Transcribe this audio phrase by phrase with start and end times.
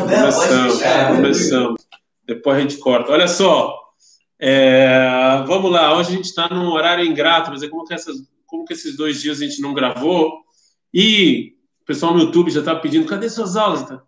[0.00, 0.82] Começamos,
[1.16, 1.86] começamos.
[2.26, 3.12] Depois a gente corta.
[3.12, 3.76] Olha só,
[4.38, 5.96] é, vamos lá.
[5.96, 8.16] Hoje a gente está num horário ingrato, mas é como que, essas,
[8.46, 10.32] como que esses dois dias a gente não gravou.
[10.92, 13.82] E o pessoal no YouTube já está pedindo: cadê suas aulas?
[13.82, 14.02] Então,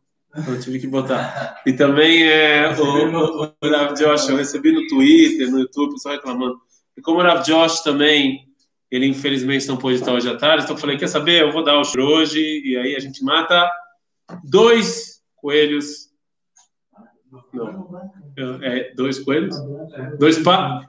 [0.46, 1.61] eu tive que botar.
[1.66, 5.95] E também é, o, o, o Rav Josh, eu recebi no Twitter, no YouTube, o
[5.95, 6.61] pessoal reclamando.
[6.96, 8.50] E como o Rav Josh também
[8.91, 11.62] ele infelizmente não pôde estar hoje à tarde, então eu falei, quer saber, eu vou
[11.62, 13.70] dar o show hoje, e aí a gente mata
[14.43, 15.09] dois
[15.41, 16.11] coelhos.
[17.52, 18.01] Não.
[18.62, 19.56] É, dois coelhos?
[20.19, 20.87] Dois pá?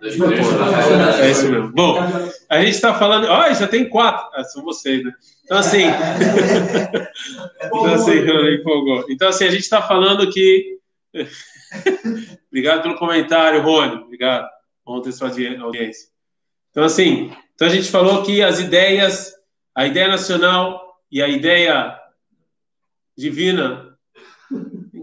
[1.22, 1.72] É isso mesmo.
[1.72, 2.00] Bom,
[2.50, 3.26] a gente está falando.
[3.26, 4.28] Ó, oh, já tem quatro.
[4.34, 5.12] Ah, são vocês, né?
[5.44, 5.84] Então, assim.
[7.64, 8.20] então, assim,
[8.60, 9.06] empolgou.
[9.10, 10.80] Então, assim, a gente está falando que.
[12.50, 13.96] Obrigado pelo comentário, Rony.
[14.04, 14.48] Obrigado.
[14.86, 16.10] Ontem sua audiência.
[16.72, 19.34] Então, assim, então a gente falou que as ideias,
[19.76, 22.00] a ideia nacional e a ideia
[23.16, 23.91] divina.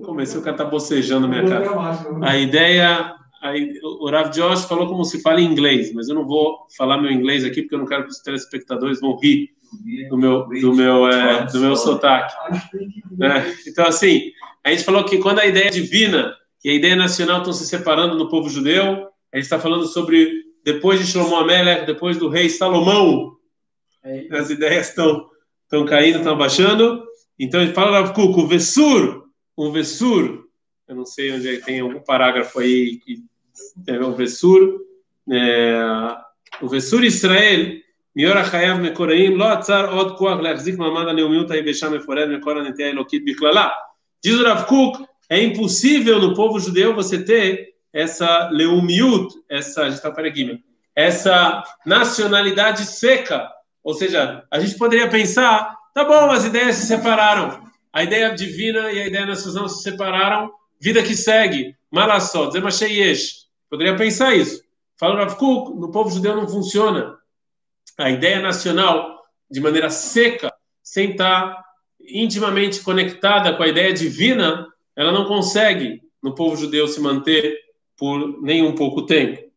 [0.05, 1.69] Comecei, o cara tá bocejando na minha cara.
[2.23, 3.15] A ideia.
[3.41, 3.52] A,
[4.01, 7.10] o Rav Josh falou como se fala em inglês, mas eu não vou falar meu
[7.10, 9.51] inglês aqui porque eu não quero que os telespectadores vão rir
[10.09, 12.35] do meu, do meu, é, do meu sotaque.
[12.74, 14.32] É, então, assim,
[14.65, 18.16] a gente falou que quando a ideia divina e a ideia nacional estão se separando
[18.16, 20.33] no povo judeu, a gente está falando sobre
[20.65, 23.37] depois de Shlomo Amelech, depois do rei Salomão,
[24.02, 25.29] é as ideias estão
[25.68, 27.05] estão caindo, estão baixando.
[27.38, 28.49] Então ele fala Rav Kuk, o
[29.57, 30.43] Vessur, o Vessur,
[30.87, 33.23] eu não sei onde é, tem algum parágrafo aí que
[33.87, 34.79] é o Vessur,
[35.32, 35.82] é,
[36.62, 37.84] o Vessur Israel,
[38.15, 43.26] מיור החייב מקוראים, לא עצר עוד כוח להחזיק מעמד הלאומיות היבשה מפורד מקור הנטייה האלוקית
[43.26, 43.68] בכללה.
[44.26, 49.87] Diz o Rav Kuk, é impossível no povo judeu você ter essa leumiut, essa,
[50.96, 53.49] essa nacionalidade seca.
[53.84, 57.63] Ou seja, a gente poderia pensar, tá bom, as ideias se separaram.
[57.92, 60.50] a ideia divina e a ideia nacional se separaram.
[60.80, 61.76] Vida que segue.
[61.90, 63.46] Malassó, Zemasheyesh.
[63.70, 64.62] Poderia pensar isso.
[64.97, 67.16] Fala Rav Kuk, no povo judeu não funciona.
[67.97, 71.65] A ideia nacional, de maneira seca, sem estar
[72.00, 74.66] intimamente conectada com a ideia divina,
[74.97, 77.59] ela não consegue no povo judeu se manter
[77.97, 79.48] por nenhum pouco tempo.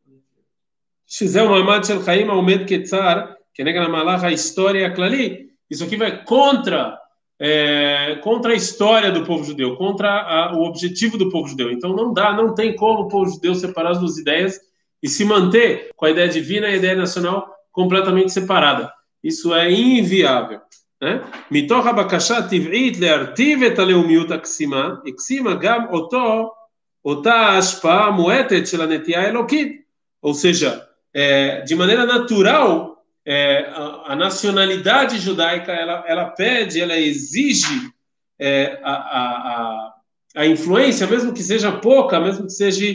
[5.69, 7.00] Isso aqui vai contra
[7.40, 11.70] é, contra a história do povo judeu, contra a, o objetivo do povo judeu.
[11.70, 14.58] Então não dá, não tem como o povo judeu separar as duas ideias
[15.02, 18.90] e se manter com a ideia divina e a ideia nacional completamente separada.
[19.22, 20.60] Isso é inviável.
[21.50, 26.50] מתוך הבקשה טבעית להרטיב את הלאומיות הקסימה, הקסימה גם אותו
[27.04, 29.86] אותה השפעה מועטת של הנטייה האלוקית.
[30.22, 30.82] Ou seja,
[31.14, 32.89] é, de maneira natural,
[33.25, 37.91] é, a, a, nacionalidade judaica ela, ela pede, ela exige
[38.39, 39.93] é, a, a,
[40.35, 42.85] a, influência, mesmo que seja pouca, mesmo que seja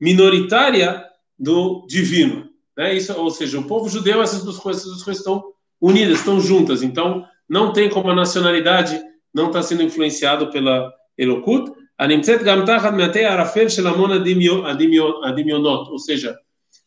[0.00, 1.04] minoritária,
[1.38, 2.48] do divino.
[2.76, 2.94] Né?
[2.94, 6.40] Isso, ou seja, o povo judeu, essas duas coisas, essas duas coisas estão unidas, estão
[6.40, 6.82] juntas.
[6.82, 9.00] Então, não tem como a nacionalidade
[9.32, 11.72] não estar tá sendo influenciado pela Elokut.
[15.90, 16.38] Ou seja,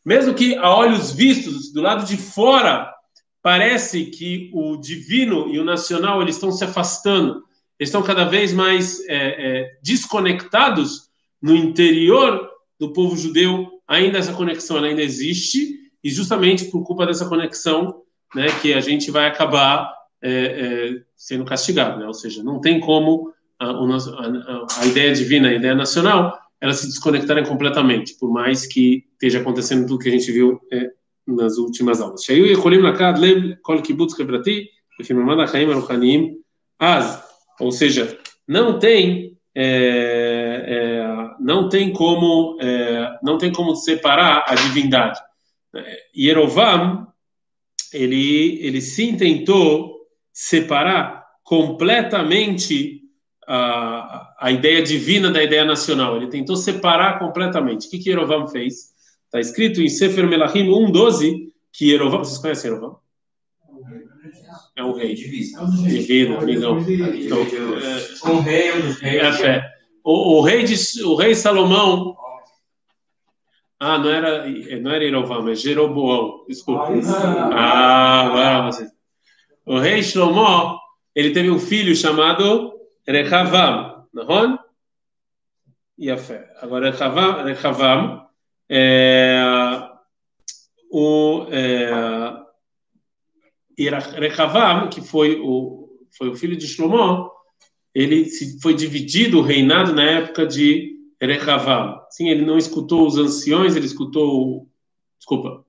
[0.06, 2.94] mesmo que a olhos vistos, do lado de fora,
[3.42, 7.44] parece que o divino e o nacional eles estão se afastando,
[7.80, 11.10] eles estão cada vez mais é, é, desconectados
[11.42, 12.50] no interior
[12.80, 18.02] do povo judeu, ainda essa conexão ainda existe, e justamente por culpa dessa conexão,
[18.36, 22.06] né, que a gente vai acabar é, é sendo castigado, né?
[22.06, 26.88] ou seja, não tem como a, a, a ideia divina, a ideia nacional, elas se
[26.88, 30.90] desconectarem completamente, por mais que esteja acontecendo tudo que a gente viu é,
[31.28, 32.24] nas últimas aulas.
[37.60, 44.56] ou seja, não tem é, é, não tem como é, não tem como separar a
[44.56, 45.20] divindade.
[46.16, 47.08] Yerovam
[47.94, 49.98] ele ele sim tentou
[50.32, 53.02] separar completamente
[53.48, 56.18] a, a ideia divina da ideia nacional.
[56.18, 57.88] Ele tentou separar completamente.
[57.88, 58.94] O que, que Yerovam fez?
[59.26, 62.20] Está escrito em Sefer Melachim 1.12 que Yerovam...
[62.20, 63.00] Vocês conhecem Yerovam?
[64.76, 65.16] É um rei.
[65.16, 65.24] De
[66.02, 66.80] vida, amigão.
[66.80, 69.16] Então, é, um rei, um dos reis.
[69.16, 69.74] É a fé.
[70.04, 72.16] O, o, rei de, o rei Salomão...
[73.80, 74.50] Ah, não era,
[74.82, 76.46] não era Yerovam, é Jeroboão.
[76.48, 76.90] Desculpa.
[77.54, 78.88] Ah, agora você...
[79.68, 80.80] O rei Shlomo,
[81.14, 82.77] ele teve um filho chamado
[83.08, 84.58] Rechavam, Nahon?
[86.18, 86.54] fé.
[86.62, 88.28] Agora, Rechavam, Rechavam
[88.70, 89.42] é,
[90.92, 92.34] o é,
[94.20, 95.88] Rechavam, que foi o,
[96.18, 97.32] foi o filho de Shlomo,
[97.96, 98.28] ele
[98.62, 102.02] foi dividido o reinado na época de Rechavam.
[102.10, 104.68] Sim, ele não escutou os anciões, ele escutou.
[105.18, 105.66] Desculpa.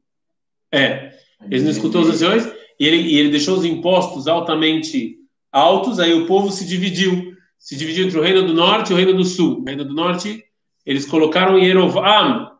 [0.72, 1.16] É,
[1.48, 2.44] ele não escutou os anciões
[2.78, 5.17] e ele, e ele deixou os impostos altamente
[5.52, 7.36] altos, aí o povo se dividiu.
[7.58, 9.60] Se dividiu entre o reino do norte e o reino do sul.
[9.60, 10.44] O reino do norte,
[10.86, 12.52] eles colocaram Yerovam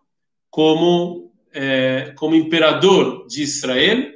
[0.51, 4.13] como, é, como imperador de Israel,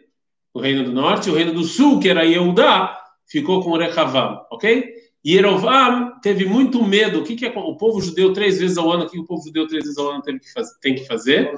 [0.53, 5.03] o reino do norte, o reino do sul, que era Yehudá, ficou com Rehavam, ok?
[5.25, 7.21] Yerovam teve muito medo.
[7.21, 9.05] O que, que é o povo judeu três vezes ao ano?
[9.05, 11.53] O que o povo judeu três vezes ao ano teve que fazer, tem que fazer?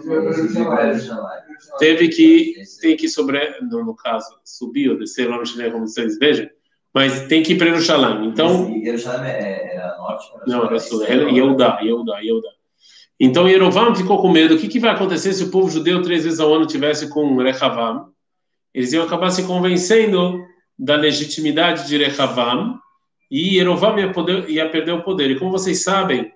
[1.78, 6.18] Teve que tem que sobre no, caso subir ou descer lá no chinês como vocês
[6.18, 6.46] vejam,
[6.94, 8.28] mas tem que ir para Jerusalém.
[8.28, 10.30] Então Jerusalém é, era norte.
[10.46, 11.02] Não, era sul.
[11.02, 12.50] Yehudá, Yehudá, Yehudá.
[13.18, 14.54] Então Yerovam ficou com medo.
[14.54, 17.36] O que, que vai acontecer se o povo judeu três vezes ao ano tivesse com
[17.36, 18.12] Rehavam?
[18.72, 20.44] Eles iam acabar se convencendo
[20.78, 22.78] da legitimidade de Rehavam
[23.30, 25.30] e Yerovam ia, poder, ia perder o poder.
[25.30, 26.32] E como vocês sabem,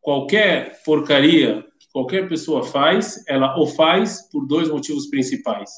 [0.00, 5.70] qualquer porcaria que qualquer pessoa faz, ela o faz por dois motivos principais: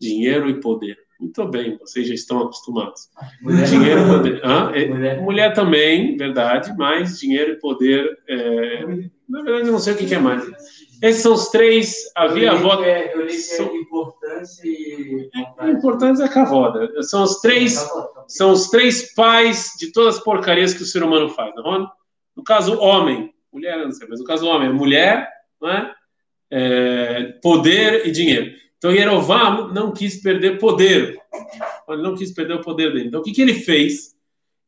[0.00, 1.03] dinheiro e poder.
[1.24, 3.08] Muito bem, vocês já estão acostumados.
[3.40, 3.66] Mulher.
[3.66, 4.44] Dinheiro e poder.
[4.44, 5.22] É, mulher.
[5.22, 5.54] mulher.
[5.54, 8.18] também, verdade, mas dinheiro e poder.
[8.28, 8.84] É,
[9.26, 10.44] na verdade, eu não sei o que, que é mais.
[11.00, 12.12] Esses são os três.
[12.14, 12.84] Havia a voto.
[12.84, 15.30] É, eu li é importante e.
[15.60, 16.90] É, importante é cavoda.
[17.02, 17.74] São os três.
[18.28, 21.86] São os três pais de todas as porcarias que o ser humano faz, não é?
[22.36, 23.32] No caso, homem.
[23.50, 24.70] Mulher, não sei, mas no caso, homem.
[24.70, 25.26] Mulher,
[25.58, 25.94] não é?
[26.50, 28.63] é poder e dinheiro.
[28.84, 31.18] Então, Yerovam não quis perder poder.
[31.88, 33.06] Ele não quis perder o poder dele.
[33.08, 34.14] Então, o que, que ele fez?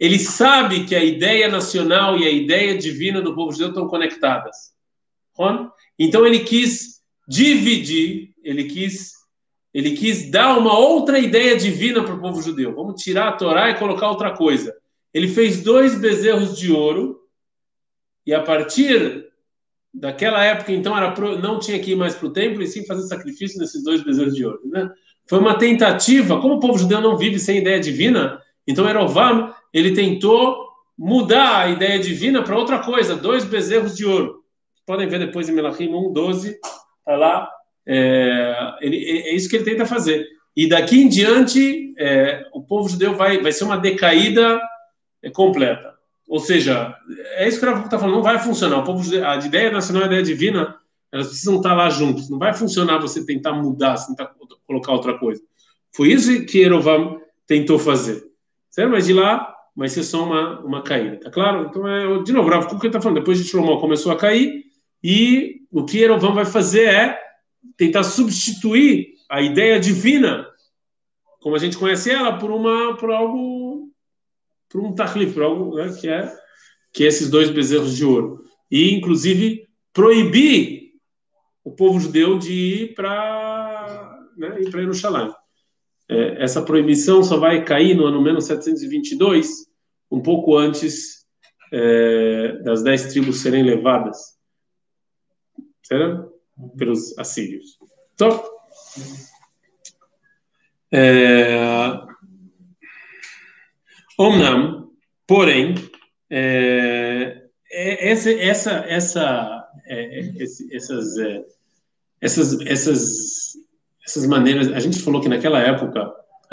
[0.01, 4.73] Ele sabe que a ideia nacional e a ideia divina do povo judeu estão conectadas.
[5.99, 9.13] Então, ele quis dividir, ele quis,
[9.75, 12.75] ele quis dar uma outra ideia divina para o povo judeu.
[12.75, 14.75] Vamos tirar a Torá e colocar outra coisa.
[15.13, 17.21] Ele fez dois bezerros de ouro
[18.25, 19.26] e a partir
[19.99, 22.85] daquela época, então, era pro, não tinha que ir mais para o templo e sim
[22.85, 24.61] fazer sacrifício nesses dois bezerros de ouro.
[24.67, 24.91] Né?
[25.27, 29.95] Foi uma tentativa, como o povo judeu não vive sem ideia divina, então Erovam, ele
[29.95, 30.67] tentou
[30.99, 34.43] mudar a ideia divina para outra coisa, dois bezerros de ouro.
[34.85, 36.59] Podem ver depois em Melachim 1, 12,
[37.05, 37.51] tá lá.
[37.87, 40.27] É, ele, é, é isso que ele tenta fazer.
[40.55, 44.61] E daqui em diante, é, o povo judeu vai, vai ser uma decaída
[45.23, 45.96] é, completa.
[46.27, 46.95] Ou seja,
[47.37, 48.79] é isso que o está falando, não vai funcionar.
[48.79, 50.77] O povo, a ideia nacional e a ideia divina,
[51.13, 52.29] elas precisam estar lá juntos.
[52.29, 54.33] Não vai funcionar você tentar mudar, tentar
[54.67, 55.41] colocar outra coisa.
[55.95, 58.25] Foi isso que Erovam tentou fazer.
[58.71, 58.91] Certo?
[58.91, 61.67] Mas de lá vai ser só uma, uma caída, tá claro?
[61.69, 63.19] Então, é, de novo, o que está falando?
[63.19, 64.65] Depois de Shlomo começou a cair,
[65.05, 67.19] e o que Erovam vai fazer é
[67.77, 70.47] tentar substituir a ideia divina,
[71.41, 73.66] como a gente conhece ela, por uma por algo
[74.69, 76.37] por um taklif, por algo né, que é
[76.93, 78.43] que é esses dois bezerros de ouro.
[78.71, 80.93] E, inclusive, proibir
[81.63, 85.31] o povo judeu de ir para né, ir para Jerusalém.
[86.09, 89.67] É, essa proibição só vai cair no ano menos 722,
[90.11, 91.27] um pouco antes
[91.71, 94.37] é, das dez tribos serem levadas
[95.83, 96.33] certo?
[96.77, 97.79] pelos assírios.
[98.15, 98.43] Então,
[100.91, 102.06] é,
[104.19, 104.89] Omnam,
[105.27, 105.75] porém,
[106.31, 111.45] é, é, essa, essa, essa, é, é essas, é,
[112.21, 113.53] essas, essas,
[114.05, 116.13] essas maneiras, a gente falou que naquela época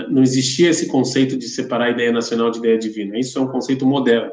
[0.10, 3.18] não existia esse conceito de separar a ideia nacional de ideia divina.
[3.18, 4.32] Isso é um conceito moderno.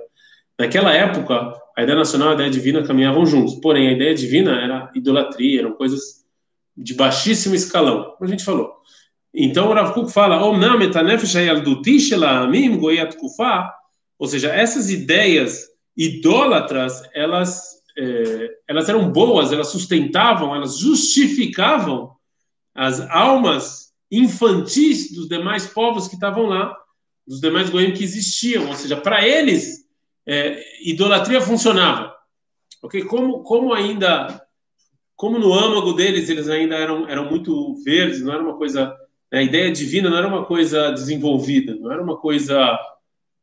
[0.59, 3.55] Naquela época, a ideia nacional e a ideia divina caminhavam juntos.
[3.57, 6.25] Porém, a ideia divina era idolatria, eram coisas
[6.77, 8.73] de baixíssimo escalão, como a gente falou.
[9.33, 10.45] Então o Rav Kuk fala,
[14.19, 17.63] ou seja, essas ideias idólatras, elas,
[17.97, 22.13] é, elas eram boas, elas sustentavam, elas justificavam
[22.75, 26.77] as almas infantis dos demais povos que estavam lá,
[27.27, 29.87] dos demais goianos que existiam, ou seja, para eles,
[30.27, 32.13] é, idolatria funcionava.
[32.83, 33.05] Ok?
[33.05, 34.41] Como, como ainda,
[35.15, 38.97] como no âmago deles eles ainda eram, eram muito verdes, não era uma coisa
[39.33, 42.79] a ideia divina não era uma coisa desenvolvida, não era uma coisa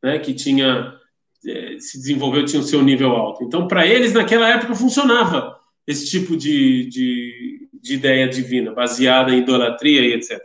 [0.02, 0.98] né, que tinha
[1.46, 3.44] é, se desenvolveu, tinha o seu nível alto.
[3.44, 9.38] Então, para eles, naquela época, funcionava esse tipo de, de, de ideia divina, baseada em
[9.38, 10.38] idolatria e etc.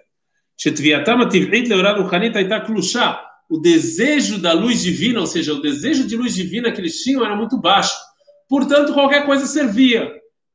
[3.50, 7.26] O desejo da luz divina, ou seja, o desejo de luz divina que eles tinham
[7.26, 7.94] era muito baixo.
[8.48, 10.12] Portanto, qualquer coisa servia.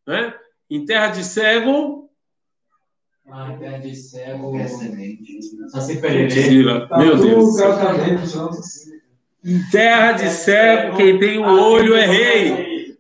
[0.06, 0.32] Né?
[0.70, 2.07] Em terra de cego,
[3.30, 4.58] ah, de cego.
[5.68, 6.88] Saci Pereira.
[6.96, 7.56] Meu Deus.
[9.44, 12.96] Em terra de cego, quem tem o olho é rei.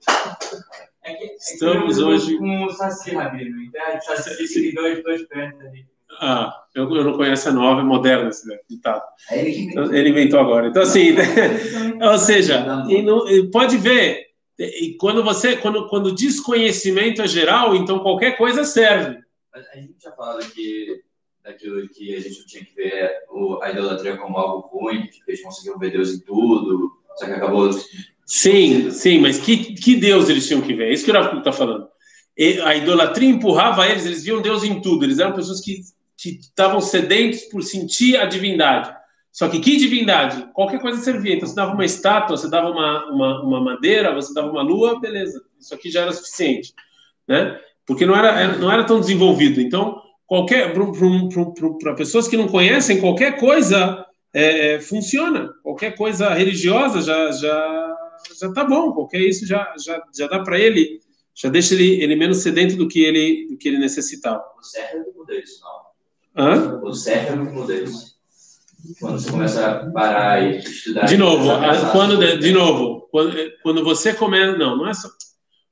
[1.38, 2.36] Estamos hoje.
[2.38, 3.60] Com o Saci, Rabino.
[3.62, 5.86] Em terra de Saci, tem dois, dois pernas ali.
[6.20, 9.02] Ah, eu, eu não conheço a nova, é moderna esse ditado.
[9.30, 10.66] É ele inventou agora.
[10.66, 11.14] Então, assim,
[12.02, 14.26] ou seja, e não- e pode ver,
[14.58, 19.18] e quando você, quando, quando desconhecimento é geral, então qualquer coisa serve.
[19.72, 21.02] A gente tinha falado aqui
[21.42, 25.42] daquilo que a gente tinha que ver o- a idolatria como algo ruim, que eles
[25.42, 27.70] conseguiam ver Deus em tudo, só que acabou.
[28.26, 30.88] Sim, sim, mas que, que Deus eles tinham que ver?
[30.88, 31.88] É isso que o Rafa está falando.
[32.64, 35.04] A idolatria empurrava eles, eles viam Deus em tudo.
[35.04, 35.82] Eles eram pessoas que
[36.20, 38.92] que estavam sedentos por sentir a divindade.
[39.30, 40.50] Só que que divindade?
[40.52, 41.34] Qualquer coisa servia.
[41.36, 44.98] Então, você dava uma estátua, você dava uma, uma, uma madeira, você dava uma lua,
[44.98, 45.40] beleza.
[45.60, 46.74] Isso aqui já era suficiente.
[47.26, 47.56] Né?
[47.88, 49.62] Porque não era, não era tão desenvolvido.
[49.62, 50.74] Então, qualquer
[51.80, 54.04] para pessoas que não conhecem, qualquer coisa
[54.34, 55.50] é, é, funciona.
[55.62, 57.96] Qualquer coisa religiosa já já
[58.38, 58.92] já tá bom.
[58.92, 61.00] Qualquer isso já já, já dá para ele,
[61.34, 64.44] já deixa ele, ele menos sedento do que ele do que ele necessitava.
[64.60, 66.44] O certo é que muda isso, não.
[66.44, 66.80] Hã?
[66.82, 68.18] O certo é que muda isso.
[69.00, 71.06] Quando você começa a parar e estudar.
[71.06, 75.08] De novo, a quando de novo, quando, quando você começa, não, não é só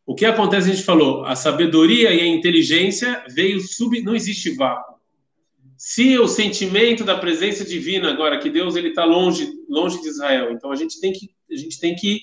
[0.06, 4.54] o que acontece, a gente falou, a sabedoria e a inteligência veio sub, não existe
[4.54, 4.94] vácuo.
[5.76, 10.52] Se o sentimento da presença divina agora que Deus ele está longe, longe de Israel,
[10.52, 12.20] então a gente tem que, a gente tem que,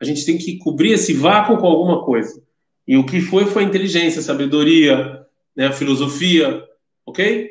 [0.00, 2.40] a gente tem que cobrir esse vácuo com alguma coisa.
[2.86, 6.64] E o que foi foi a inteligência, a sabedoria, né, a filosofia,
[7.04, 7.50] ok?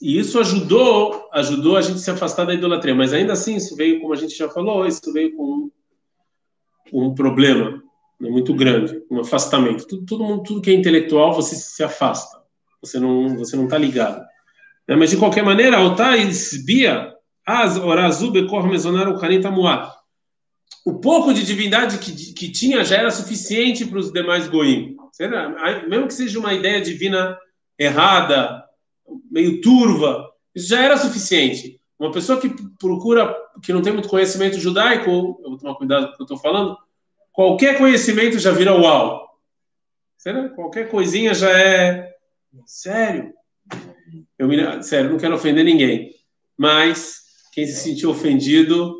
[0.00, 2.94] E isso ajudou, ajudou a gente se afastar da idolatria.
[2.94, 5.70] Mas ainda assim, isso veio, como a gente já falou, isso veio com
[6.92, 7.82] um, um problema
[8.20, 9.86] muito grande, um afastamento.
[9.86, 12.38] Tudo, mundo, tudo que é intelectual, você se afasta.
[12.82, 14.20] Você não, você não está ligado.
[14.86, 14.96] Né?
[14.96, 17.14] Mas de qualquer maneira, Altar Isbia,
[17.46, 19.92] Az Orazu Bekor Mezonar Ukanita Muat.
[20.84, 24.96] O pouco de divindade que, que tinha já era suficiente para os demais goim.
[25.88, 27.38] Mesmo que seja uma ideia divina
[27.78, 28.64] errada,
[29.30, 31.80] meio turva, isso já era suficiente.
[31.98, 36.12] Uma pessoa que procura, que não tem muito conhecimento judaico, eu vou tomar cuidado com
[36.12, 36.76] o que eu estou falando,
[37.38, 39.38] qualquer conhecimento já vira uau.
[40.16, 40.48] Será?
[40.48, 42.12] Qualquer coisinha já é.
[42.66, 43.32] Sério?
[44.36, 44.82] Eu me...
[44.82, 46.10] Sério, não quero ofender ninguém.
[46.56, 48.92] Mas quem se sentiu ofendido,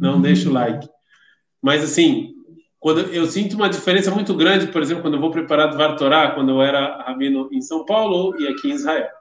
[0.00, 0.88] não deixa o like.
[1.62, 2.34] Mas assim,
[2.80, 5.94] quando eu sinto uma diferença muito grande, por exemplo, quando eu vou preparar do Var
[5.94, 9.12] Torá, quando eu era rabino em São Paulo e aqui em Israel,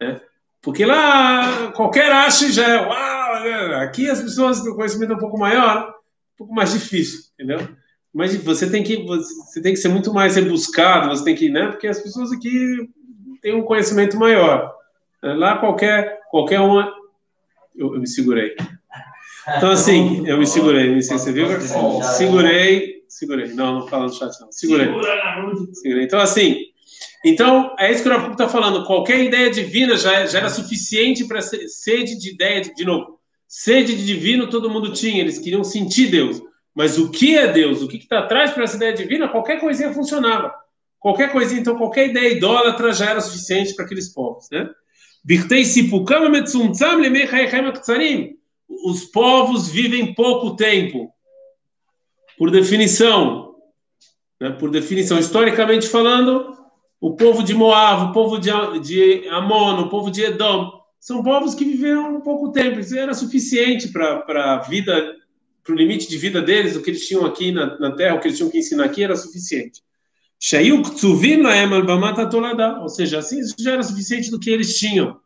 [0.00, 0.20] né?
[0.60, 3.07] Porque lá qualquer ache já é uau,
[3.42, 3.76] né?
[3.76, 7.68] aqui as pessoas têm conhecimento um pouco maior, um pouco mais difícil, entendeu?
[8.12, 11.68] Mas você tem que você tem que ser muito mais rebuscado, você tem que, né?
[11.68, 12.88] Porque as pessoas aqui
[13.42, 14.72] têm um conhecimento maior.
[15.22, 16.92] Lá qualquer qualquer uma
[17.76, 18.56] eu, eu me segurei.
[19.56, 21.46] Então, assim, eu me segurei, me você viu?
[22.02, 23.48] Segurei, segurei.
[23.54, 24.52] Não, não fala no chat, não.
[24.52, 24.88] Segurei.
[25.72, 26.04] segurei.
[26.04, 26.64] Então, assim,
[27.24, 28.84] então, é isso que o Rafa está falando.
[28.84, 33.17] Qualquer ideia divina já, já era suficiente para sede de ideia, de, de novo,
[33.48, 36.40] sede de divino todo mundo tinha, eles queriam sentir Deus.
[36.74, 37.82] Mas o que é Deus?
[37.82, 39.26] O que está atrás para essa ideia divina?
[39.26, 40.54] Qualquer coisinha funcionava.
[41.00, 44.68] Qualquer coisinha, então, qualquer ideia idólatra já era suficiente para aqueles povos, né?
[48.68, 51.12] Os povos vivem pouco tempo,
[52.36, 53.56] por definição.
[54.40, 54.50] Né?
[54.50, 56.56] Por definição, historicamente falando,
[57.00, 58.50] o povo de Moab, o povo de,
[58.80, 62.80] de Amon, o povo de Edom, são povos que viveram pouco tempo.
[62.80, 65.16] Isso era suficiente para a vida,
[65.62, 68.20] para o limite de vida deles, o que eles tinham aqui na, na terra, o
[68.20, 69.82] que eles tinham que ensinar aqui era suficiente.
[72.82, 75.20] Ou seja, assim isso já era suficiente do que eles tinham.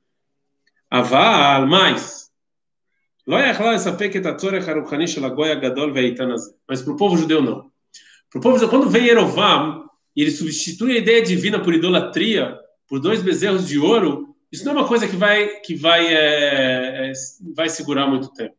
[0.91, 2.31] Aval, mais.
[6.69, 7.71] Mas para o povo judeu, não.
[8.31, 12.59] Para o povo judeu, quando vem Yerovam e ele substitui a ideia divina por idolatria,
[12.89, 17.11] por dois bezerros de ouro, isso não é uma coisa que vai, que vai, é,
[17.11, 17.13] é,
[17.55, 18.55] vai segurar muito tempo.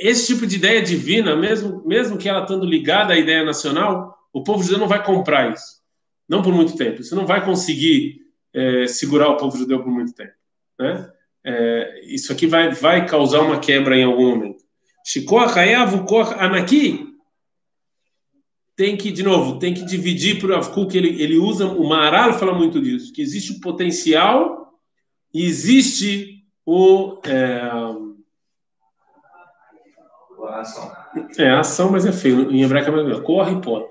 [0.00, 4.42] Esse tipo de ideia divina, mesmo, mesmo que ela estando ligada à ideia nacional, o
[4.42, 5.82] povo judeu não vai comprar isso.
[6.28, 7.00] Não por muito tempo.
[7.00, 8.20] Isso não vai conseguir
[8.52, 10.34] é, segurar o povo judeu por muito tempo.
[10.78, 11.10] Né?
[11.42, 14.62] É, isso aqui vai, vai causar uma quebra em algum momento.
[15.06, 16.04] Shikoach Hayav
[16.38, 17.14] Anaki
[18.76, 22.38] tem que, de novo, tem que dividir para o Avkuk, ele, ele usa, o Maharal
[22.38, 24.65] fala muito disso, que existe o potencial
[25.36, 27.20] e existe o...
[27.24, 27.70] É,
[30.48, 30.92] A ação.
[31.38, 32.50] é, a ação, mas é feio.
[32.50, 33.22] Em hebraico é mais legal.
[33.22, 33.86] Corre e pode.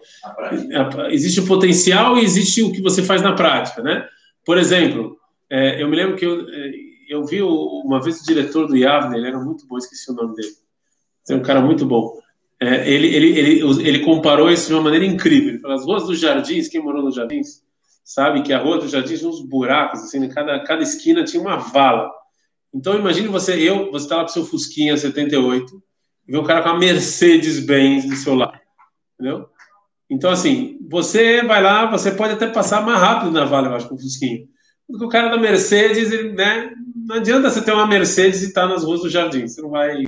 [1.13, 4.07] Existe o potencial e existe o que você faz na prática, né?
[4.45, 5.17] Por exemplo,
[5.49, 6.71] é, eu me lembro que eu, é,
[7.09, 10.35] eu vi uma vez o diretor do Yavne, ele era muito bom, esqueci o nome
[10.35, 10.49] dele.
[11.29, 12.17] É um cara muito bom.
[12.61, 15.49] É, ele, ele, ele, ele comparou isso de uma maneira incrível.
[15.49, 17.63] Ele falou, as ruas dos jardins, quem morou nos jardins,
[18.05, 21.57] sabe que a rua dos jardins tinha uns buracos, assim, cada, cada esquina tinha uma
[21.57, 22.11] vala.
[22.71, 25.81] Então, imagine você, eu, você está lá com seu Fusquinha 78,
[26.27, 28.59] e vê um cara com a Mercedes-Benz do seu lado,
[29.15, 29.49] entendeu?
[30.07, 33.89] Então, assim, você vai lá, você pode até passar mais rápido na vala, eu acho,
[33.89, 34.45] com o Fusquinha.
[34.87, 38.67] Porque o cara da Mercedes, ele, né, não adianta você ter uma Mercedes e estar
[38.67, 40.03] tá nas ruas do jardim, você não vai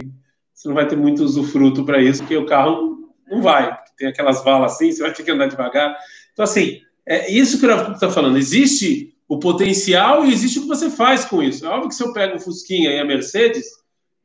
[0.54, 4.44] você não vai ter muito usufruto para isso, porque o carro não vai, tem aquelas
[4.44, 5.96] valas assim, você vai ter que andar devagar.
[6.34, 8.38] Então, assim, é isso que o Rafa está falando.
[8.38, 11.66] Existe o potencial e existe o que você faz com isso.
[11.66, 13.66] É óbvio que se eu pego o Fusquinha e a Mercedes,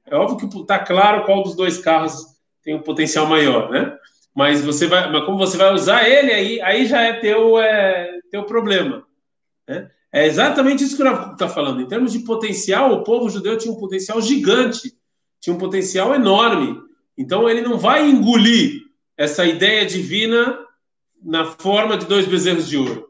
[0.06, 2.14] é óbvio que está claro qual dos dois carros
[2.62, 3.96] tem um potencial maior, né?
[4.34, 8.18] Mas você vai, mas como você vai usar ele aí, aí já é teu, é,
[8.30, 9.04] teu problema.
[9.68, 9.90] Né?
[10.10, 11.80] É exatamente isso que o Rafa está falando.
[11.80, 14.92] Em termos de potencial, o povo judeu tinha um potencial gigante
[15.42, 16.80] tinha um potencial enorme.
[17.18, 18.80] Então ele não vai engolir
[19.16, 20.56] essa ideia divina
[21.24, 23.08] na forma de dois bezerros de ouro.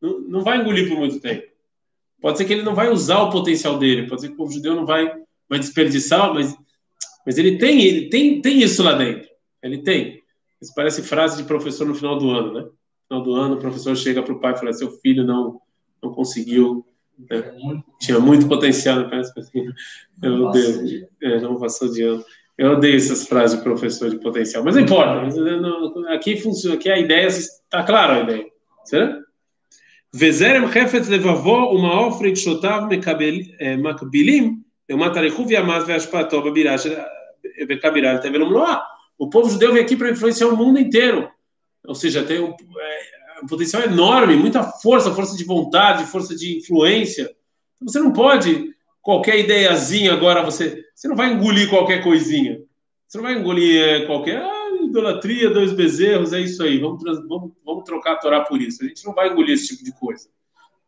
[0.00, 1.46] Não, não vai engolir por muito tempo.
[2.20, 4.52] Pode ser que ele não vai usar o potencial dele, pode ser que o povo
[4.52, 5.12] judeu não vai,
[5.48, 6.56] vai desperdiçar, mas,
[7.26, 9.28] mas ele tem ele tem, tem isso lá dentro.
[9.62, 10.22] Ele tem.
[10.60, 12.60] Isso parece frase de professor no final do ano, né?
[12.60, 12.70] No
[13.08, 15.60] final do ano, o professor chega para o pai e fala: seu filho não,
[16.02, 16.86] não conseguiu
[17.30, 17.54] é,
[18.00, 19.08] tinha muito potencial, né?
[19.08, 19.66] parece assim.
[20.22, 22.24] Eu odeio, é, não passou de ano.
[22.57, 25.21] Eu odeio essas frases de professor de potencial, mas não importa.
[26.13, 28.45] aqui funciona, aqui a ideia está clara a ideia,
[28.85, 29.29] certo?
[30.13, 32.81] וזרם חפץ לבבו ומאור רגשותיו
[33.77, 34.59] מקבילים
[34.89, 36.95] לעומת הריחוב ימיו והשפעתו בבירה של
[37.69, 38.75] וכבירה לתבל ומלואה.
[39.21, 41.29] O povo judeu vem aqui para influenciar o mundo inteiro.
[41.85, 46.57] Ou seja, tem um, é, um potencial enorme, muita força, força de vontade, força de
[46.57, 47.23] influência.
[47.75, 48.73] Então, você não pode
[49.04, 52.58] qualquer ideiazinha agora você você não vai engolir qualquer coisinha.
[53.06, 56.78] Você não vai engolir é, qualquer ah, idolatria, dois bezerros, é isso aí.
[56.78, 58.82] Vamos, vamos, vamos trocar a Torá por isso.
[58.82, 60.28] A gente não vai engolir esse tipo de coisa.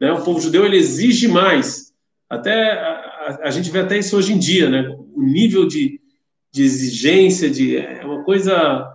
[0.01, 0.11] Né?
[0.13, 1.93] O povo judeu ele exige mais.
[2.31, 4.97] Até a, a, a gente vê até isso hoje em dia, né?
[5.15, 6.01] O nível de,
[6.51, 8.91] de exigência de é uma coisa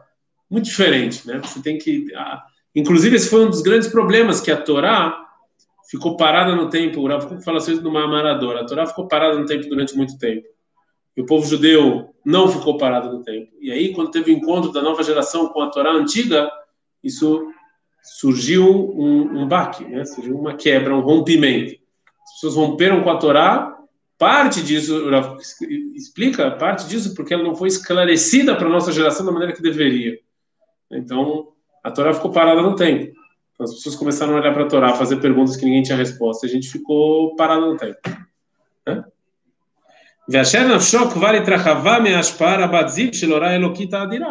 [0.50, 1.40] muito diferente, né?
[1.44, 2.08] Você tem que
[2.74, 5.31] Inclusive, esse foi um dos grandes problemas que a Torá
[5.92, 7.02] ficou parada no tempo.
[7.02, 8.62] O Rav fala assim no Maradona.
[8.62, 10.48] A Torá ficou parada no tempo durante muito tempo.
[11.16, 13.52] E o povo judeu não ficou parado no tempo.
[13.60, 16.50] E aí, quando teve o encontro da nova geração com a Torá antiga,
[17.04, 17.46] isso
[18.02, 20.06] surgiu um, um baque, né?
[20.06, 21.76] surgiu uma quebra, um rompimento.
[22.24, 23.78] As pessoas romperam com a Torá.
[24.18, 25.10] Parte disso,
[25.96, 29.64] explica, parte disso porque ela não foi esclarecida para a nossa geração da maneira que
[29.64, 30.20] deveria.
[30.92, 31.48] Então,
[31.84, 33.12] a Torá ficou parada no tempo.
[33.62, 36.50] As pessoas começaram a olhar para a Torá, fazer perguntas que ninguém tinha resposta, a
[36.50, 38.00] gente ficou parado no tempo.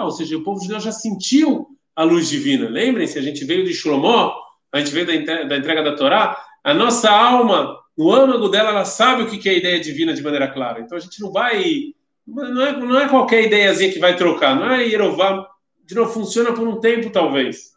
[0.04, 2.68] Ou seja, o povo judeu já sentiu a luz divina.
[2.68, 4.32] Lembrem-se, a gente veio de Shlomo,
[4.72, 9.22] a gente veio da entrega da Torá, a nossa alma, no âmago dela, ela sabe
[9.22, 10.80] o que é a ideia divina de maneira clara.
[10.80, 11.92] Então a gente não vai.
[12.26, 15.46] Não é, não é qualquer ideiazinha que vai trocar, não é Yerová
[15.90, 17.72] de novo, funciona por um tempo, talvez.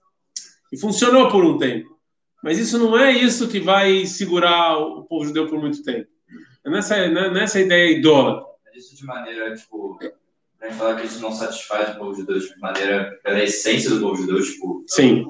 [0.74, 1.96] E funcionou por um tempo.
[2.44, 6.10] Mas isso não é isso que vai segurar o povo judeu por muito tempo.
[6.66, 8.44] É nessa, né, nessa ideia idólatra.
[8.74, 10.00] Isso de maneira, tipo,
[10.58, 14.02] pra falar que isso não satisfaz o povo judeu tipo, de maneira, pela essência do
[14.02, 14.84] povo judeu, tipo.
[14.88, 15.28] Sim.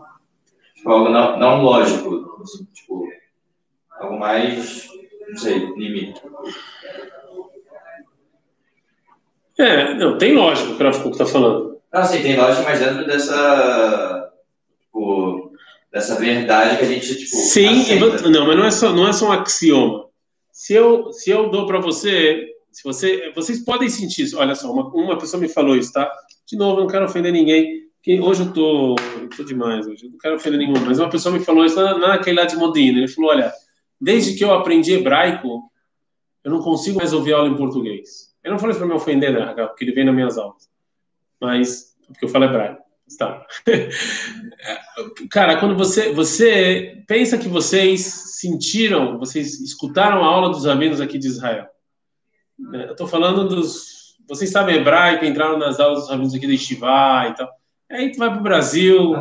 [0.75, 2.41] Tipo, algo não, não lógico.
[2.73, 3.09] Tipo,
[3.99, 4.87] algo mais,
[5.27, 6.21] não sei, limite.
[9.59, 11.81] É, não, tem lógica o que o está falando.
[11.91, 14.22] Não, sim, tem lógica, mas dentro dessa.
[15.93, 17.35] Dessa verdade que a gente, tipo.
[17.35, 18.29] Sim, aceita.
[18.29, 20.05] não, mas não é só, não é só um axioma.
[20.51, 22.49] Se eu, se eu dou para você.
[22.71, 24.39] Se você, vocês podem sentir isso.
[24.39, 26.11] Olha só, uma, uma pessoa me falou isso, tá?
[26.47, 27.83] De novo, eu não quero ofender ninguém.
[28.01, 31.31] Que hoje eu tô, eu tô demais, hoje não quero ofender ninguém, mas uma pessoa
[31.31, 32.97] me falou isso na, naquele lá de Modena.
[32.97, 33.53] Ele falou: olha,
[34.01, 35.71] desde que eu aprendi hebraico,
[36.43, 38.33] eu não consigo mais ouvir aula em português.
[38.43, 40.73] Eu não falei para me ofender, né, porque ele vem nas minhas aulas
[41.43, 42.82] mas porque eu falo hebraico.
[43.17, 43.45] Tá.
[45.29, 48.01] Cara, quando você você pensa que vocês
[48.39, 51.67] sentiram, vocês escutaram a aula dos rabinos aqui de Israel.
[52.57, 56.57] Né, eu estou falando dos, vocês sabem hebraico, entraram nas aulas dos rabinos aqui de
[56.57, 57.49] Shivá e tal.
[57.91, 59.13] Aí tu vai para o Brasil.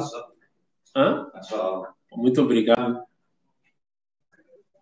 [0.97, 1.27] Hã?
[2.13, 3.03] Muito obrigado.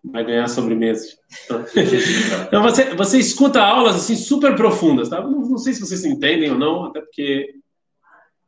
[0.03, 1.17] Vai ganhar sobremesa.
[2.47, 5.21] Então, você, você escuta aulas assim super profundas, tá?
[5.21, 7.55] Não, não, sei se vocês entendem ou não, até porque.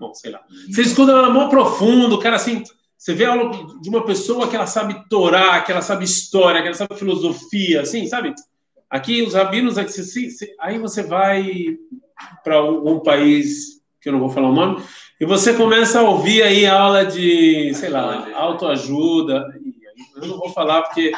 [0.03, 0.41] Bom, sei lá.
[0.69, 2.61] Você escuta ela mó profundo, cara assim.
[2.97, 6.61] Você vê a aula de uma pessoa que ela sabe Torá, que ela sabe história,
[6.61, 8.33] que ela sabe filosofia, assim, sabe?
[8.89, 9.77] Aqui os rabinos,
[10.59, 11.77] aí você vai
[12.43, 14.83] para algum país que eu não vou falar o nome,
[15.19, 19.45] e você começa a ouvir aí aula de, sei lá, autoajuda.
[20.17, 21.13] Eu não vou falar porque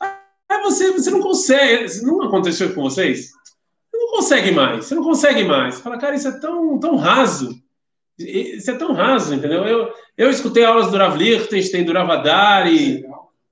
[0.00, 3.30] aí você, você não consegue, não aconteceu com vocês?
[3.90, 5.74] Você não consegue mais, você não consegue mais.
[5.74, 7.61] Você fala, cara, isso é tão, tão raso.
[8.22, 9.64] Isso é tão raso, entendeu?
[9.64, 13.04] Eu, eu escutei aulas do Rav Lichtenstein, do Ravadari,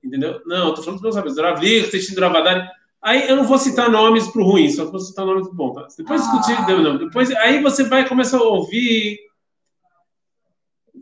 [0.02, 0.40] entendeu?
[0.46, 2.68] Não, eu tô falando dos meus amigos, do Rav Lichtenstein, do Ravadari.
[3.02, 5.72] Aí eu não vou citar nomes para o ruim, só vou citar nomes do bom.
[5.72, 5.86] Tá?
[5.96, 6.38] Depois ah.
[6.38, 9.18] discutir, não, depois aí você vai começar a ouvir.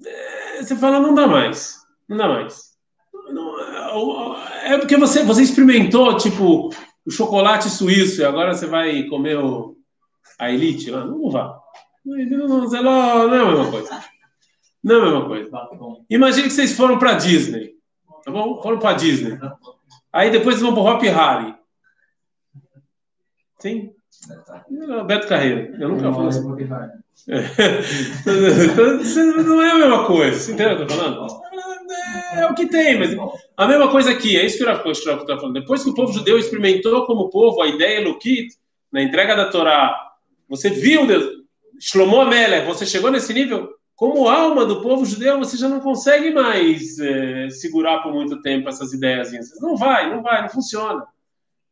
[0.05, 1.77] É, você fala, não dá mais,
[2.09, 2.69] não dá mais.
[3.31, 6.71] Não, é porque você, você experimentou tipo
[7.05, 9.77] o chocolate suíço e agora você vai comer o,
[10.39, 11.45] a elite lá, não vá.
[11.47, 11.59] Não, não,
[12.09, 14.05] não, não é a mesma coisa.
[14.83, 15.69] Não é a mesma coisa.
[16.09, 17.75] Imagine que vocês foram para Disney,
[18.25, 18.63] tá bom?
[18.63, 19.39] Foram para Disney.
[20.13, 21.55] Aí depois vão para o Hop Harry.
[23.59, 23.93] Sim.
[25.07, 25.81] Beto Carreiro.
[25.81, 26.27] Eu nunca fui.
[26.27, 26.43] Assim.
[29.45, 30.39] não é a mesma coisa.
[30.39, 31.27] Você entendeu o que eu tô falando?
[32.33, 33.17] É, é o que tem, mas
[33.57, 34.37] a mesma coisa aqui.
[34.37, 35.53] É isso que o Rafa está falando.
[35.53, 38.55] Depois que o povo judeu experimentou como povo a ideia Elokit,
[38.91, 39.95] na entrega da Torá,
[40.49, 41.38] você viu Deus,
[41.81, 43.71] Shlomo Amelech, você chegou nesse nível?
[43.95, 48.69] Como alma do povo judeu, você já não consegue mais é, segurar por muito tempo
[48.69, 49.31] essas ideias.
[49.61, 51.05] Não vai, não vai, não funciona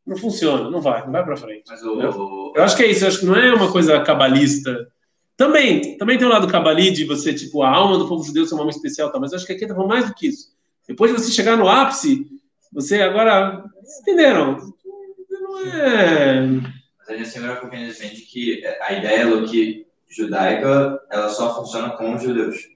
[0.07, 1.69] não funciona, não vai, não vai para frente.
[1.83, 4.87] O, eu acho que é isso, eu acho que não é uma coisa cabalista.
[5.35, 8.53] Também, também tem um lado cabali de você, tipo, a alma do povo judeu ser
[8.53, 9.19] uma alma especial, tá?
[9.19, 10.55] mas eu acho que aqui tá mais do que isso.
[10.87, 12.25] Depois de você chegar no ápice,
[12.71, 13.65] você agora.
[14.01, 14.57] Entenderam?
[15.29, 16.41] Não é.
[16.41, 22.15] Mas a gente sempre defende que a ideia do que judaica ela só funciona com
[22.15, 22.69] os judeus.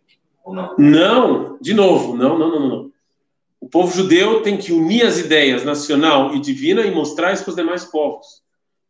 [0.44, 0.76] Ou não?
[0.78, 2.92] Não, de novo, não, não, não, não.
[3.60, 7.52] O povo judeu tem que unir as ideias nacional e divina e mostrar isso para
[7.52, 8.42] os demais povos.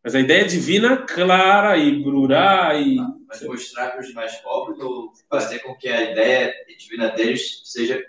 [0.04, 2.96] Mas a ideia divina clara e brurá e
[3.28, 8.04] mas mostrar para os demais povos ou fazer com que a ideia divina deles seja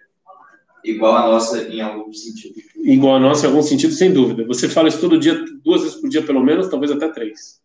[0.85, 2.55] igual à nossa em algum sentido?
[2.77, 4.45] Igual à nossa em algum sentido, sem dúvida.
[4.47, 7.62] Você fala isso todo dia, duas vezes por dia pelo menos, talvez até três.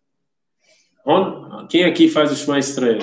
[1.70, 3.00] Quem aqui faz o Shema Israel?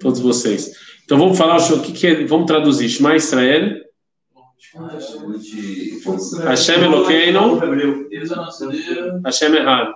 [0.00, 0.72] Todos vocês.
[1.04, 3.86] Então vamos falar o que, que é, vamos traduzir Shema Israel
[6.44, 7.58] Hashem Eloqueino.
[9.24, 9.94] Hashem errado.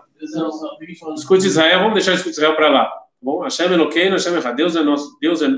[1.16, 2.92] Escute Israel, vamos deixar escute Israel para lá.
[3.20, 4.56] Bom, Hashem Eloqueino, Hashem errado.
[4.56, 5.48] Deus é nosso, Deus é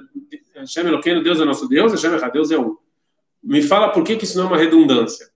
[0.56, 2.76] Hashem Eloqueino, Deus é nosso Deus, Hashem errado, Deus é um.
[3.42, 5.28] Me fala por que, que isso não é uma redundância.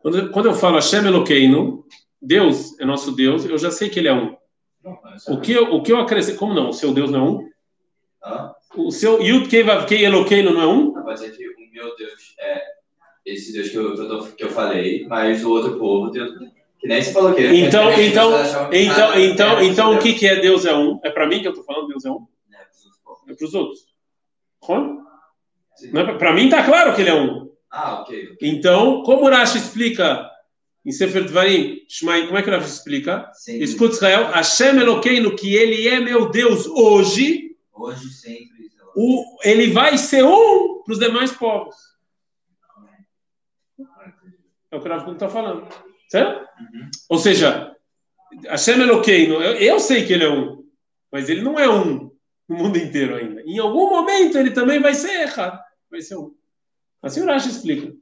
[0.00, 1.84] Quando, quando eu falo Hashem Eloqueino,
[2.20, 4.36] Deus é nosso Deus, eu já sei que ele é um.
[5.28, 6.70] O que eu, o que eu acrescento, como não?
[6.70, 7.52] O seu Deus não é um?
[8.76, 10.92] O seu Yud Kei Vav Kei Eloqueino não é um?
[11.04, 12.62] Mas é que meu Deus é
[13.24, 16.88] esse Deus que eu, que eu, que eu falei, mas o outro povo tem que
[16.88, 18.32] nem se falou que então então
[18.72, 20.98] então então é, então o que que é Deus é um?
[21.04, 22.26] É para mim que eu estou falando Deus é um?
[23.28, 23.86] É para os outros.
[25.94, 27.50] É para mim está claro que ele é um.
[27.70, 30.28] Ah ok, então como Rashi explica
[30.84, 35.86] em Sefer Dvarim Shmai, como é que Rashi explica escuta Israel Hashem Eloqueino que ele
[35.88, 38.62] é meu Deus hoje hoje sempre
[38.94, 41.74] o, ele vai ser um para os demais povos.
[44.70, 45.68] É o que o Rav está falando.
[46.08, 46.48] Certo?
[46.60, 46.90] Uhum.
[47.08, 47.76] Ou seja,
[48.46, 50.64] Hashem Eloqueino, eu, eu sei que ele é um,
[51.10, 52.10] mas ele não é um
[52.48, 53.42] no mundo inteiro ainda.
[53.42, 55.58] Em algum momento ele também vai ser errado.
[55.90, 56.34] Vai ser um.
[57.02, 57.94] Assim o Rashi explica.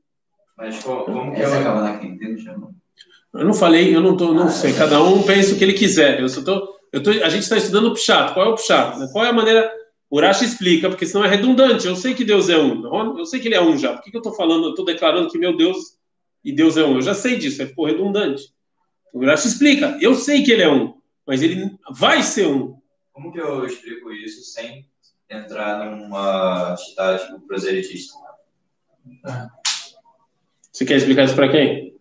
[0.60, 2.74] Mas como que é o
[3.32, 4.74] Eu não falei, eu não tô, não ah, sei.
[4.74, 6.20] Cada um pensa o que ele quiser.
[6.20, 8.34] Eu só tô, eu tô, a gente está estudando o Pshat.
[8.34, 9.10] Qual é o Pshat?
[9.10, 9.72] Qual é a maneira
[10.10, 11.86] o Rashi explica, porque senão é redundante.
[11.86, 13.16] Eu sei que Deus é um.
[13.16, 13.94] Eu sei que ele é um já.
[13.94, 14.64] Por que, que eu estou falando?
[14.64, 15.96] Eu estou declarando que meu Deus
[16.44, 16.96] e Deus é um.
[16.96, 18.52] Eu já sei disso, aí ficou redundante.
[19.14, 19.96] O Rashi explica.
[20.00, 20.94] Eu sei que ele é um,
[21.24, 22.76] mas ele vai ser um.
[23.12, 24.84] Como que eu explico isso sem
[25.30, 28.18] entrar numa tipo, proselitista?
[30.80, 31.92] Você quer explicar isso para quem?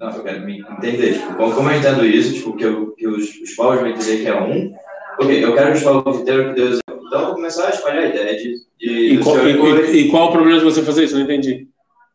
[0.00, 1.12] Não, eu quero me entender.
[1.12, 4.26] Tipo, como eu entendo isso, tipo, que, eu, que os, os povos vão entender que
[4.26, 4.74] é um,
[5.20, 7.70] ok, eu quero que os povos entendam que Deus é então, eu vou começar a
[7.70, 8.56] espalhar a ideia de.
[8.80, 11.14] de e, qual, e, e, qual o problema de você fazer isso?
[11.14, 11.68] Não entendi.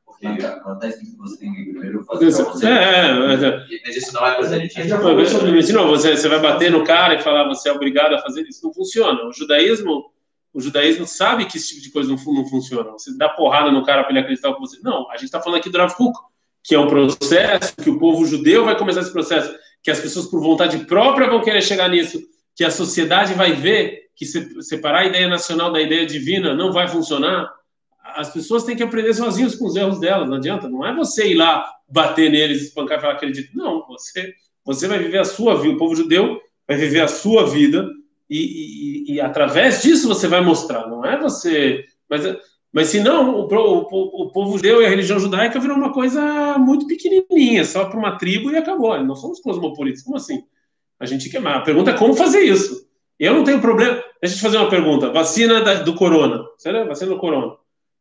[0.06, 2.26] Porque acontece que você tem que primeiro fazer.
[2.26, 5.80] Você, é, é, é, Mas isso não é proselitismo.
[5.80, 8.66] Não, você, você vai bater no cara e falar você é obrigado a fazer isso.
[8.66, 9.26] Não funciona.
[9.26, 10.12] O judaísmo.
[10.54, 12.92] O judaísmo sabe que esse tipo de coisa não, não funciona.
[12.92, 14.80] Você dá porrada no cara para ele acreditar que você.
[14.84, 16.18] Não, a gente está falando aqui do Rav Kuk,
[16.64, 20.28] que é um processo que o povo judeu vai começar esse processo, que as pessoas
[20.28, 22.22] por vontade própria vão querer chegar nisso,
[22.56, 24.26] que a sociedade vai ver que
[24.62, 27.50] separar a ideia nacional da ideia divina não vai funcionar,
[28.16, 30.68] as pessoas têm que aprender sozinhos com os erros delas, não adianta.
[30.68, 33.56] Não é você ir lá bater neles, espancar e falar acredito.
[33.56, 34.34] Não, você,
[34.66, 35.76] você vai viver a sua vida.
[35.76, 37.88] O povo judeu vai viver a sua vida
[38.32, 40.88] e, e, e através disso você vai mostrar.
[40.88, 41.84] Não é você.
[42.10, 42.22] Mas,
[42.72, 46.58] mas se não, o, o, o povo judeu e a religião judaica virou uma coisa
[46.58, 48.98] muito pequenininha, só para uma tribo e acabou.
[49.04, 50.02] Nós somos cosmopolitas.
[50.04, 50.44] Como assim?
[50.98, 51.46] A gente quer.
[51.46, 52.88] A pergunta é como fazer isso.
[53.20, 54.02] Eu não tenho problema.
[54.22, 55.12] Deixa eu te fazer uma pergunta.
[55.12, 56.46] Vacina da, do corona.
[56.58, 56.86] Será?
[56.86, 57.54] Vacina do corona.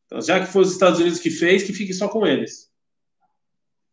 [0.07, 2.70] Então, já que foi os Estados Unidos que fez, que fique só com eles.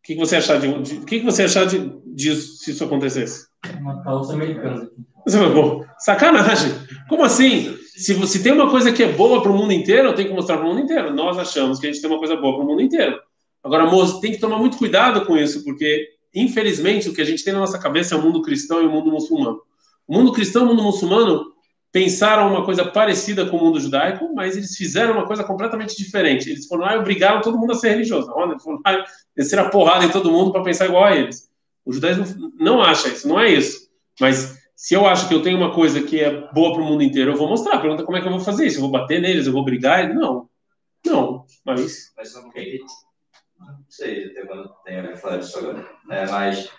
[0.08, 2.82] O que, que você achar de, de que, que você achar de, disso se isso
[2.82, 3.46] acontecesse?
[3.78, 4.90] Uma causa americana.
[6.00, 6.72] Sacanagem.
[7.10, 7.78] Como assim?
[7.94, 10.34] Se você tem uma coisa que é boa para o mundo inteiro, eu tenho que
[10.34, 11.14] mostrar para o mundo inteiro.
[11.14, 13.20] Nós achamos que a gente tem uma coisa boa para o mundo inteiro.
[13.62, 17.44] Agora, moço, tem que tomar muito cuidado com isso, porque, infelizmente, o que a gente
[17.44, 19.60] tem na nossa cabeça é o mundo cristão e o mundo muçulmano.
[20.08, 21.52] O mundo cristão e o mundo muçulmano
[21.98, 26.48] pensaram uma coisa parecida com o mundo judaico, mas eles fizeram uma coisa completamente diferente.
[26.48, 28.32] Eles foram lá e obrigaram todo mundo a ser religioso.
[28.40, 29.04] Eles foram lá
[29.36, 31.50] e a porrada em todo mundo para pensar igual a eles.
[31.84, 33.90] O judaísmo não acha isso, não é isso.
[34.22, 37.02] Mas se eu acho que eu tenho uma coisa que é boa para o mundo
[37.02, 37.80] inteiro, eu vou mostrar.
[37.80, 38.78] Pergunta como é que eu vou fazer isso?
[38.78, 39.48] Eu vou bater neles?
[39.48, 40.14] Eu vou brigar?
[40.14, 40.48] Não.
[41.04, 41.46] Não.
[41.66, 42.14] Mas.
[42.16, 42.44] Mas só.
[42.44, 42.52] Não
[43.90, 45.84] sei até quando tem a falar disso agora.
[46.12, 46.70] É, mas.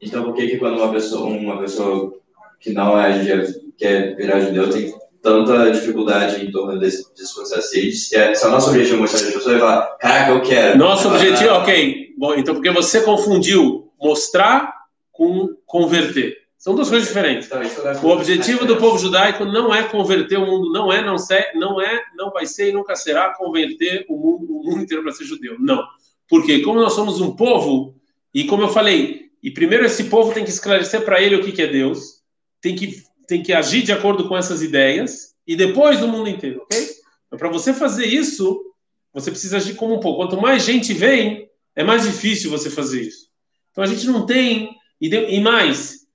[0.00, 2.18] Então, por que, que quando uma pessoa, uma pessoa
[2.58, 3.44] que não é judeu,
[3.76, 7.68] quer virar judeu, tem tanta dificuldade em torno desse, desse processo.
[7.68, 10.78] Se, é, se é o nosso objetivo mostrar as pessoas, vai falar, caraca, eu quero.
[10.78, 12.14] Nosso objetivo, ok.
[12.18, 14.72] Bom, então porque você confundiu mostrar
[15.12, 16.42] com converter.
[16.58, 17.48] São duas coisas diferentes.
[17.48, 17.60] Então,
[18.08, 21.80] o objetivo do povo judaico não é converter o mundo, não é, não, ser, não
[21.80, 25.24] é, não vai ser e nunca será converter o mundo, o mundo inteiro para ser
[25.24, 25.56] judeu.
[25.58, 25.84] Não.
[26.28, 27.96] Porque como nós somos um povo,
[28.32, 31.50] e como eu falei, e primeiro esse povo tem que esclarecer para ele o que,
[31.50, 32.22] que é Deus,
[32.60, 36.60] tem que, tem que agir de acordo com essas ideias e depois do mundo inteiro,
[36.64, 36.78] ok?
[37.26, 38.62] Então, para você fazer isso,
[39.10, 40.18] você precisa agir como um pouco.
[40.18, 43.28] Quanto mais gente vem, é mais difícil você fazer isso.
[43.70, 44.76] Então a gente não tem.
[45.00, 46.06] E, de, e mais,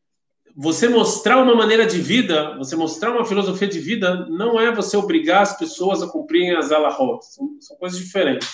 [0.56, 4.96] você mostrar uma maneira de vida, você mostrar uma filosofia de vida, não é você
[4.96, 7.26] obrigar as pessoas a cumprirem as alahot.
[7.26, 8.48] São, são coisas diferentes.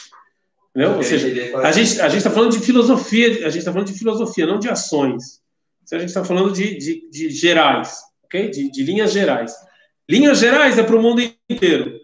[0.69, 0.95] Entendeu?
[0.95, 4.47] Ou seja, a gente a está falando de filosofia, a gente está falando de filosofia,
[4.47, 5.43] não de ações.
[5.91, 8.12] A gente está falando de, de, de, gerais,
[8.49, 9.53] De, de linhas gerais.
[10.09, 11.99] Linhas gerais é para o mundo inteiro.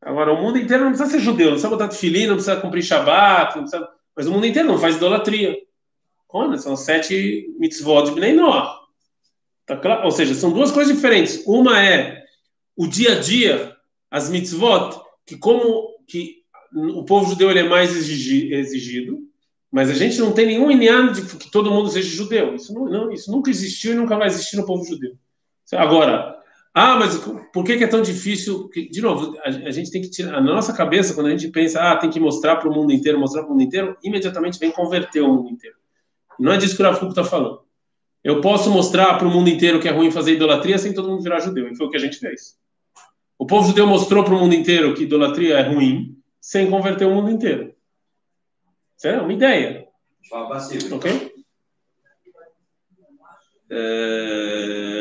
[0.00, 2.82] Agora, o mundo inteiro não precisa ser judeu, não precisa botar filhinho, não precisa cumprir
[2.82, 3.88] Shabat, precisa...
[4.16, 5.56] mas o mundo inteiro não faz idolatria.
[6.28, 8.36] Olha, são sete mitzvot de Bnei.
[9.66, 10.04] Tá claro?
[10.04, 11.44] Ou seja, são duas coisas diferentes.
[11.46, 12.24] Uma é
[12.76, 13.76] o dia a dia,
[14.10, 16.42] as mitzvot, que como que
[16.74, 19.18] o povo judeu ele é mais exigido,
[19.70, 22.54] mas a gente não tem nenhum inhano de que todo mundo seja judeu.
[22.54, 25.16] Isso, não, não, isso nunca existiu e nunca vai existir no povo judeu.
[25.72, 26.32] Agora,
[26.74, 27.18] ah, mas
[27.52, 28.70] por que, é tão difícil?
[28.90, 30.32] De novo, a, gente tem que tirar.
[30.40, 33.18] Na nossa cabeça, quando a gente pensa, ah, tem que mostrar para o mundo inteiro,
[33.18, 35.76] mostrar para o mundo inteiro, imediatamente vem converter o mundo inteiro.
[36.38, 37.60] Não é disso que o Rafuco está falando.
[38.24, 41.22] Eu posso mostrar para o mundo inteiro que é ruim fazer idolatria sem todo mundo
[41.22, 41.68] virar judeu.
[41.68, 42.56] E foi o que a gente fez.
[43.38, 47.14] O povo judeu mostrou para o mundo inteiro que idolatria é ruim sem converter o
[47.14, 47.74] mundo inteiro.
[49.04, 49.88] É uma ideia.
[50.30, 50.96] passivo.
[50.96, 51.32] Ok?
[53.68, 54.91] É...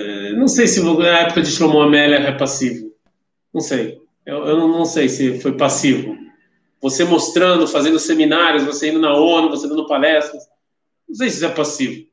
[0.41, 2.91] Não sei se na época de Shlomo Amélia é passivo.
[3.53, 4.01] Não sei.
[4.25, 6.17] Eu, eu não sei se foi passivo.
[6.81, 10.43] Você mostrando, fazendo seminários, você indo na ONU, você dando palestras.
[11.07, 12.07] Não sei se isso é passivo.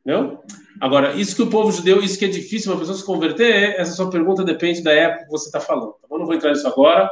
[0.00, 0.38] Entendeu?
[0.80, 3.92] Agora, isso que o povo judeu, isso que é difícil uma pessoa se converter, essa
[3.92, 5.92] sua pergunta depende da época que você está falando.
[6.00, 7.10] Tá Eu não vou entrar nisso agora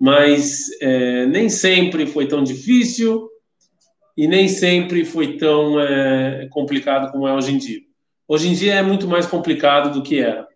[0.00, 3.28] mas é, nem sempre foi tão difícil
[4.16, 7.89] e nem sempre foi tão é, complicado como é hoje em dia.
[8.30, 10.46] Hoje em dia é muito mais complicado do que era.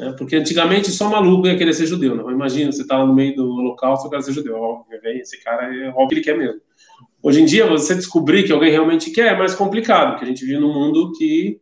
[0.00, 0.14] Né?
[0.16, 2.16] Porque antigamente só maluco ia querer ser judeu.
[2.16, 2.30] Não?
[2.30, 4.56] Imagina, você está lá no meio do local, você quer ser judeu.
[4.56, 6.62] Óbvio, esse cara é óbvio que ele quer mesmo.
[7.22, 10.42] Hoje em dia, você descobrir que alguém realmente quer é mais complicado, porque a gente
[10.42, 11.60] vive num mundo que,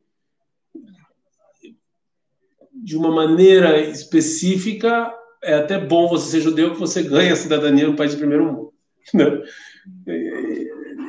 [2.72, 7.88] de uma maneira específica, é até bom você ser judeu que você ganha a cidadania
[7.88, 8.72] no país de primeiro mundo.
[9.12, 9.42] Né?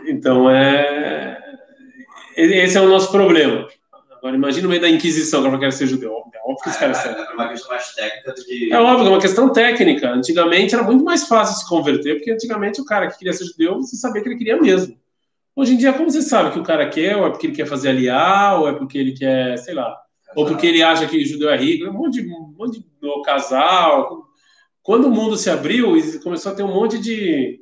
[0.08, 1.38] Então, é...
[2.36, 3.68] esse é o nosso problema.
[4.22, 6.12] Agora, imagina no meio da Inquisição, que eu quero ser judeu.
[6.12, 8.72] É óbvio que esse cara é, é uma questão mais técnica do que...
[8.72, 10.12] É óbvio, é uma questão técnica.
[10.12, 13.78] Antigamente era muito mais fácil se converter, porque antigamente o cara que queria ser judeu,
[13.78, 14.96] você sabia que ele queria mesmo.
[15.56, 17.66] Hoje em dia, como você sabe que o cara quer, ou é porque ele quer
[17.66, 20.00] fazer aliar, ou é porque ele quer, sei lá,
[20.36, 22.86] ou porque ele acha que judeu é rico, um monte de, um monte de
[23.26, 24.24] casal.
[24.84, 27.60] Quando o mundo se abriu, começou a ter um monte de,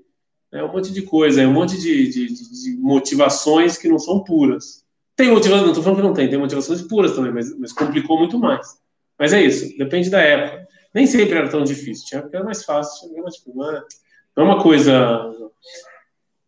[0.51, 4.85] né, um monte de coisa, um monte de, de, de, motivações que não são puras.
[5.19, 8.17] Tem motivações, não estou falando que não tem, tem motivações puras também, mas, mas complicou
[8.17, 8.65] muito mais.
[9.17, 10.65] Mas é isso, depende da época.
[10.95, 13.53] Nem sempre era tão difícil, tinha época era mais fácil, tinha mais difícil.
[13.53, 13.65] Não
[14.37, 15.29] é uma coisa.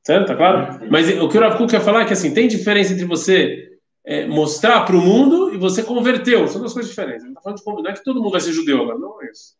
[0.02, 0.26] Certo?
[0.26, 0.88] Tá claro?
[0.90, 4.26] Mas o que o Rav quer falar é que assim, tem diferença entre você é,
[4.26, 6.48] mostrar para o mundo e você converteu.
[6.48, 7.26] São duas coisas diferentes.
[7.26, 9.30] Não, tá falando de, não é que todo mundo vai ser judeu agora, não é
[9.30, 9.54] isso.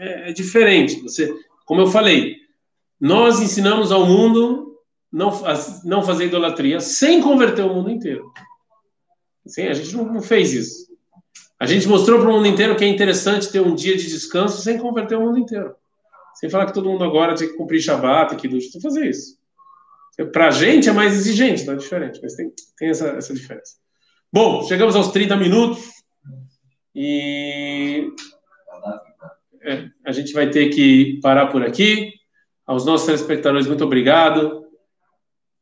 [0.00, 1.00] É, é diferente.
[1.02, 1.32] Você,
[1.64, 2.34] como eu falei,
[3.00, 4.67] nós ensinamos ao mundo
[5.12, 5.30] não,
[5.84, 8.30] não fazer idolatria sem converter o mundo inteiro.
[9.46, 10.88] Sim, a gente não, não fez isso.
[11.58, 14.62] A gente mostrou para o mundo inteiro que é interessante ter um dia de descanso
[14.62, 15.74] sem converter o mundo inteiro.
[16.34, 19.36] Sem falar que todo mundo agora tem que cumprir Shabbat, que tem que fazer isso.
[20.32, 23.76] Para a gente é mais exigente, não é diferente, mas tem, tem essa, essa diferença.
[24.32, 25.82] Bom, chegamos aos 30 minutos
[26.94, 28.08] e
[29.62, 32.12] é, a gente vai ter que parar por aqui.
[32.66, 34.67] Aos nossos telespectadores, muito obrigado.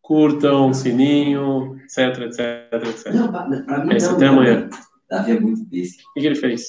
[0.07, 3.13] Curtam, sininho, etc, etc, etc.
[3.13, 4.71] Não, pra, pra mim é, não, até amanhã.
[5.11, 6.01] Davi é muito besta.
[6.11, 6.69] O que, que ele fez?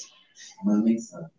[0.64, 1.30] Uma mensagem.